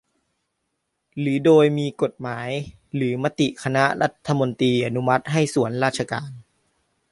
[1.19, 2.49] หรือโดยมีกฎหมาย
[2.95, 6.31] หรือมติคณะรัฐมนตรีอนุมัติให้ส่วนราชการ